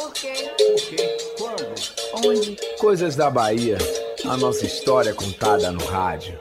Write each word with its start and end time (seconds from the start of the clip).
Por 0.00 0.14
quê? 0.14 0.32
Por 0.56 0.88
quê? 0.88 1.18
Quando? 1.36 2.26
Onde? 2.26 2.56
Coisas 2.78 3.16
da 3.16 3.28
Bahia. 3.28 3.76
A 4.24 4.34
nossa 4.34 4.64
história 4.64 5.12
contada 5.12 5.70
no 5.70 5.84
rádio. 5.84 6.40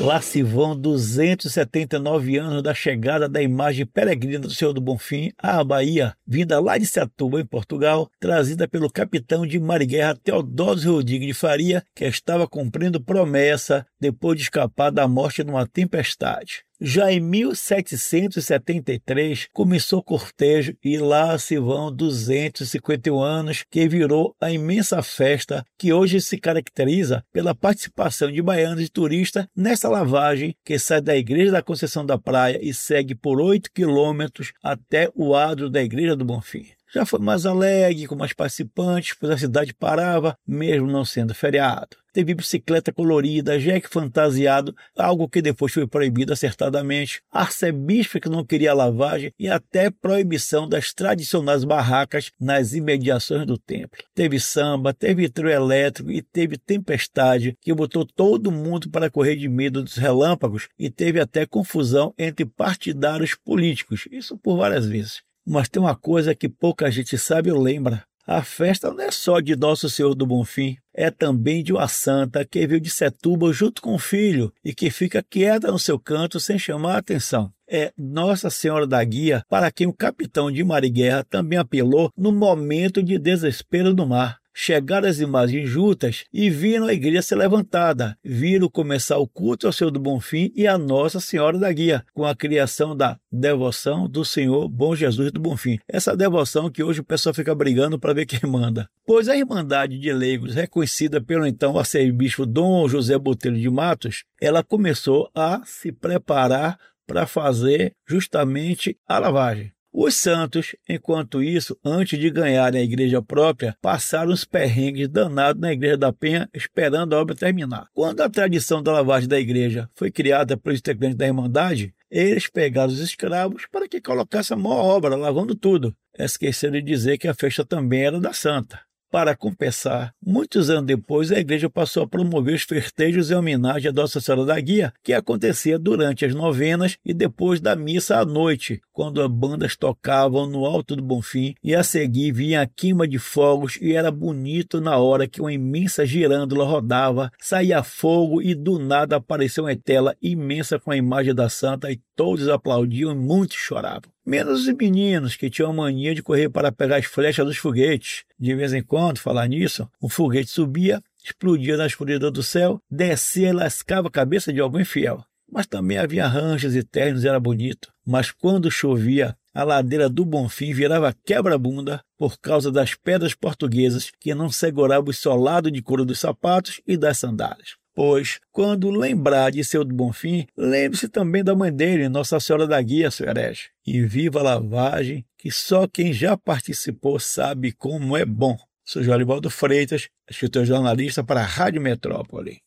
Lá 0.00 0.20
se 0.20 0.42
vão 0.42 0.76
279 0.76 2.36
anos 2.38 2.64
da 2.64 2.74
chegada 2.74 3.28
da 3.28 3.40
imagem 3.40 3.86
peregrina 3.86 4.40
do 4.40 4.50
Senhor 4.50 4.72
do 4.72 4.80
Bonfim 4.80 5.32
à 5.38 5.62
Bahia, 5.62 6.16
vinda 6.26 6.58
lá 6.58 6.76
de 6.76 6.86
Setúbal, 6.86 7.38
em 7.38 7.46
Portugal, 7.46 8.10
trazida 8.18 8.66
pelo 8.66 8.90
capitão 8.90 9.46
de 9.46 9.60
Mariguerra 9.60 10.16
Teodósio 10.16 10.94
Rodrigues 10.94 11.28
de 11.28 11.34
Faria, 11.34 11.84
que 11.94 12.04
estava 12.04 12.48
cumprindo 12.48 13.00
promessa 13.00 13.86
depois 14.00 14.36
de 14.36 14.42
escapar 14.42 14.90
da 14.90 15.06
morte 15.06 15.44
numa 15.44 15.68
tempestade. 15.68 16.66
Já 16.78 17.10
em 17.10 17.20
1773 17.20 19.48
começou 19.50 20.00
o 20.00 20.02
cortejo 20.02 20.76
e 20.84 20.98
lá 20.98 21.38
se 21.38 21.58
vão 21.58 21.90
251 21.90 23.18
anos, 23.18 23.64
que 23.70 23.88
virou 23.88 24.36
a 24.38 24.52
imensa 24.52 25.02
festa 25.02 25.64
que 25.78 25.90
hoje 25.90 26.20
se 26.20 26.36
caracteriza 26.36 27.24
pela 27.32 27.54
participação 27.54 28.30
de 28.30 28.42
baianos 28.42 28.84
e 28.84 28.90
turistas 28.90 29.46
nessa 29.56 29.88
lavagem 29.88 30.54
que 30.62 30.78
sai 30.78 31.00
da 31.00 31.16
Igreja 31.16 31.52
da 31.52 31.62
Conceição 31.62 32.04
da 32.04 32.18
Praia 32.18 32.60
e 32.62 32.74
segue 32.74 33.14
por 33.14 33.40
8 33.40 33.72
quilômetros 33.72 34.52
até 34.62 35.10
o 35.14 35.34
adro 35.34 35.70
da 35.70 35.82
Igreja 35.82 36.14
do 36.14 36.26
Bonfim. 36.26 36.66
Já 36.92 37.04
foi 37.04 37.20
mais 37.20 37.46
alegre, 37.46 38.06
com 38.06 38.16
mais 38.16 38.32
participantes, 38.32 39.16
pois 39.18 39.32
a 39.32 39.38
cidade 39.38 39.74
parava, 39.74 40.38
mesmo 40.46 40.86
não 40.86 41.04
sendo 41.04 41.34
feriado 41.34 41.96
teve 42.16 42.32
bicicleta 42.32 42.90
colorida, 42.94 43.60
jeque 43.60 43.90
fantasiado, 43.90 44.74
algo 44.96 45.28
que 45.28 45.42
depois 45.42 45.70
foi 45.70 45.86
proibido 45.86 46.32
acertadamente, 46.32 47.20
arcebispo 47.30 48.18
que 48.18 48.30
não 48.30 48.42
queria 48.42 48.72
lavagem 48.72 49.34
e 49.38 49.50
até 49.50 49.90
proibição 49.90 50.66
das 50.66 50.94
tradicionais 50.94 51.62
barracas 51.62 52.30
nas 52.40 52.72
imediações 52.72 53.44
do 53.44 53.58
templo. 53.58 54.02
Teve 54.14 54.40
samba, 54.40 54.94
teve 54.94 55.28
trio 55.28 55.50
elétrico 55.50 56.10
e 56.10 56.22
teve 56.22 56.56
tempestade 56.56 57.54
que 57.60 57.74
botou 57.74 58.06
todo 58.06 58.50
mundo 58.50 58.88
para 58.88 59.10
correr 59.10 59.36
de 59.36 59.46
medo 59.46 59.82
dos 59.82 59.96
relâmpagos 59.96 60.68
e 60.78 60.88
teve 60.88 61.20
até 61.20 61.44
confusão 61.44 62.14
entre 62.16 62.46
partidários 62.46 63.34
políticos, 63.34 64.08
isso 64.10 64.38
por 64.38 64.56
várias 64.56 64.86
vezes. 64.86 65.20
Mas 65.46 65.68
tem 65.68 65.80
uma 65.80 65.94
coisa 65.94 66.34
que 66.34 66.48
pouca 66.48 66.90
gente 66.90 67.16
sabe 67.16 67.52
ou 67.52 67.60
lembra. 67.60 68.04
A 68.26 68.42
festa 68.42 68.92
não 68.92 69.04
é 69.04 69.12
só 69.12 69.38
de 69.38 69.54
Nosso 69.54 69.88
Senhor 69.88 70.12
do 70.12 70.26
Bonfim, 70.26 70.76
é 70.92 71.12
também 71.12 71.62
de 71.62 71.72
uma 71.72 71.86
santa 71.86 72.44
que 72.44 72.66
veio 72.66 72.80
de 72.80 72.90
Setúbal 72.90 73.52
junto 73.52 73.80
com 73.80 73.94
o 73.94 73.98
filho 74.00 74.52
e 74.64 74.74
que 74.74 74.90
fica 74.90 75.22
quieta 75.22 75.70
no 75.70 75.78
seu 75.78 75.96
canto 75.96 76.40
sem 76.40 76.58
chamar 76.58 76.96
a 76.96 76.98
atenção. 76.98 77.52
É 77.68 77.92
Nossa 77.96 78.50
Senhora 78.50 78.86
da 78.86 79.02
Guia, 79.02 79.44
para 79.48 79.70
quem 79.70 79.86
o 79.86 79.92
capitão 79.92 80.50
de 80.50 80.62
Marighella 80.62 81.24
também 81.24 81.58
apelou 81.58 82.10
no 82.16 82.32
momento 82.32 83.02
de 83.02 83.18
desespero 83.18 83.92
do 83.92 84.06
mar 84.06 84.38
chegaram 84.58 85.06
as 85.06 85.20
imagens 85.20 85.68
juntas 85.68 86.24
e 86.32 86.48
viram 86.48 86.86
a 86.86 86.94
igreja 86.94 87.20
ser 87.20 87.36
levantada. 87.36 88.16
Viram 88.24 88.70
começar 88.70 89.18
o 89.18 89.28
culto 89.28 89.66
ao 89.66 89.72
Senhor 89.72 89.90
do 89.90 90.00
Bonfim 90.00 90.50
e 90.56 90.66
a 90.66 90.78
Nossa 90.78 91.20
Senhora 91.20 91.58
da 91.58 91.70
Guia, 91.70 92.02
com 92.14 92.24
a 92.24 92.34
criação 92.34 92.96
da 92.96 93.18
devoção 93.30 94.08
do 94.08 94.24
Senhor 94.24 94.66
Bom 94.66 94.96
Jesus 94.96 95.30
do 95.30 95.38
Bonfim. 95.38 95.78
Essa 95.86 96.16
devoção 96.16 96.70
que 96.70 96.82
hoje 96.82 97.00
o 97.00 97.04
pessoal 97.04 97.34
fica 97.34 97.54
brigando 97.54 97.98
para 97.98 98.14
ver 98.14 98.24
quem 98.24 98.50
manda. 98.50 98.88
Pois 99.04 99.28
a 99.28 99.36
Irmandade 99.36 99.98
de 99.98 100.10
Leigos, 100.10 100.54
reconhecida 100.54 101.20
pelo 101.20 101.46
então 101.46 101.78
arcebispo 101.78 102.46
Dom 102.46 102.88
José 102.88 103.18
Botelho 103.18 103.60
de 103.60 103.68
Matos, 103.68 104.24
ela 104.40 104.64
começou 104.64 105.30
a 105.34 105.60
se 105.66 105.92
preparar 105.92 106.78
para 107.06 107.26
fazer 107.26 107.92
justamente 108.06 108.96
a 109.06 109.18
lavagem. 109.18 109.72
Os 109.98 110.14
santos, 110.14 110.76
enquanto 110.86 111.42
isso, 111.42 111.74
antes 111.82 112.18
de 112.18 112.28
ganharem 112.28 112.82
a 112.82 112.84
igreja 112.84 113.22
própria, 113.22 113.74
passaram 113.80 114.30
os 114.30 114.44
perrengues 114.44 115.08
danados 115.08 115.58
na 115.58 115.72
igreja 115.72 115.96
da 115.96 116.12
Penha, 116.12 116.50
esperando 116.52 117.14
a 117.14 117.18
obra 117.18 117.34
terminar. 117.34 117.86
Quando 117.94 118.20
a 118.20 118.28
tradição 118.28 118.82
da 118.82 118.92
lavagem 118.92 119.26
da 119.26 119.40
igreja 119.40 119.88
foi 119.94 120.10
criada 120.10 120.54
pelos 120.54 120.80
integrantes 120.80 121.16
da 121.16 121.26
Irmandade, 121.26 121.94
eles 122.10 122.46
pegaram 122.46 122.92
os 122.92 123.00
escravos 123.00 123.66
para 123.72 123.88
que 123.88 123.98
colocassem 123.98 124.54
a 124.54 124.60
maior 124.60 124.84
obra, 124.84 125.16
lavando 125.16 125.54
tudo. 125.54 125.96
Esqueceram 126.18 126.74
de 126.74 126.82
dizer 126.82 127.16
que 127.16 127.26
a 127.26 127.34
festa 127.34 127.64
também 127.64 128.04
era 128.04 128.20
da 128.20 128.34
santa. 128.34 128.78
Para 129.08 129.36
compensar, 129.36 130.12
muitos 130.24 130.68
anos 130.68 130.86
depois, 130.86 131.30
a 131.30 131.38
igreja 131.38 131.70
passou 131.70 132.02
a 132.02 132.08
promover 132.08 132.56
os 132.56 132.62
festejos 132.62 133.30
em 133.30 133.34
homenagem 133.34 133.88
a 133.88 133.92
Nossa 133.92 134.20
Senhora 134.20 134.44
da 134.44 134.58
Guia, 134.58 134.92
que 135.02 135.12
acontecia 135.12 135.78
durante 135.78 136.24
as 136.24 136.34
novenas 136.34 136.98
e 137.04 137.14
depois 137.14 137.60
da 137.60 137.76
missa 137.76 138.18
à 138.18 138.24
noite, 138.24 138.80
quando 138.92 139.22
as 139.22 139.28
bandas 139.28 139.76
tocavam 139.76 140.46
no 140.46 140.66
Alto 140.66 140.96
do 140.96 141.02
Bonfim 141.02 141.54
e 141.62 141.72
a 141.72 141.84
seguir 141.84 142.32
vinha 142.32 142.62
a 142.62 142.66
queima 142.66 143.06
de 143.06 143.18
fogos 143.18 143.78
e 143.80 143.92
era 143.92 144.10
bonito 144.10 144.80
na 144.80 144.98
hora 144.98 145.28
que 145.28 145.40
uma 145.40 145.52
imensa 145.52 146.04
girândola 146.04 146.64
rodava, 146.64 147.30
saía 147.40 147.84
fogo 147.84 148.42
e 148.42 148.56
do 148.56 148.76
nada 148.76 149.16
apareceu 149.16 149.64
uma 149.64 149.76
tela 149.76 150.16
imensa 150.20 150.80
com 150.80 150.90
a 150.90 150.96
imagem 150.96 151.34
da 151.34 151.48
santa 151.48 151.92
e 151.92 152.00
todos 152.16 152.48
aplaudiam 152.48 153.12
e 153.12 153.14
muitos 153.14 153.56
choravam 153.56 154.15
menos 154.26 154.66
os 154.66 154.74
meninos 154.74 155.36
que 155.36 155.48
tinham 155.48 155.70
a 155.70 155.74
mania 155.74 156.14
de 156.14 156.22
correr 156.22 156.48
para 156.48 156.72
pegar 156.72 156.96
as 156.96 157.06
flechas 157.06 157.46
dos 157.46 157.56
foguetes. 157.56 158.24
De 158.38 158.54
vez 158.54 158.74
em 158.74 158.82
quando, 158.82 159.18
falar 159.18 159.46
nisso, 159.46 159.88
um 160.02 160.08
foguete 160.08 160.50
subia, 160.50 161.00
explodia 161.24 161.76
na 161.76 161.86
escuridão 161.86 162.32
do 162.32 162.42
céu, 162.42 162.80
descia 162.90 163.50
e 163.50 163.52
lascava 163.52 164.08
a 164.08 164.10
cabeça 164.10 164.52
de 164.52 164.60
algum 164.60 164.80
infiel. 164.80 165.24
Mas 165.50 165.66
também 165.66 165.96
havia 165.96 166.26
ranchos 166.26 166.74
e 166.74 166.82
ternos 166.82 167.24
era 167.24 167.38
bonito. 167.38 167.92
Mas 168.04 168.32
quando 168.32 168.70
chovia, 168.70 169.36
a 169.54 169.62
ladeira 169.62 170.08
do 170.08 170.24
Bonfim 170.24 170.72
virava 170.72 171.14
quebra-bunda 171.24 172.02
por 172.18 172.38
causa 172.38 172.70
das 172.70 172.94
pedras 172.94 173.32
portuguesas 173.32 174.10
que 174.20 174.34
não 174.34 174.50
seguravam 174.50 175.08
o 175.08 175.14
solado 175.14 175.70
de 175.70 175.80
couro 175.80 176.04
dos 176.04 176.18
sapatos 176.18 176.80
e 176.86 176.96
das 176.96 177.18
sandálias. 177.18 177.76
Pois, 177.96 178.40
quando 178.52 178.90
lembrar 178.90 179.50
de 179.50 179.64
seu 179.64 179.82
do 179.82 179.94
Bonfim, 179.94 180.46
lembre-se 180.54 181.08
também 181.08 181.42
da 181.42 181.54
mãe 181.54 181.72
dele, 181.72 182.10
Nossa 182.10 182.38
Senhora 182.38 182.66
da 182.66 182.80
Guia, 182.82 183.10
seu 183.10 183.26
herege. 183.26 183.70
E 183.86 184.02
viva 184.02 184.40
a 184.40 184.42
lavagem, 184.42 185.24
que 185.38 185.50
só 185.50 185.88
quem 185.88 186.12
já 186.12 186.36
participou 186.36 187.18
sabe 187.18 187.72
como 187.72 188.14
é 188.14 188.26
bom. 188.26 188.54
Sou 188.84 189.02
Jolivaldo 189.02 189.48
Freitas, 189.48 190.10
escritor 190.30 190.66
jornalista 190.66 191.24
para 191.24 191.40
a 191.40 191.46
Rádio 191.46 191.80
Metrópole. 191.80 192.60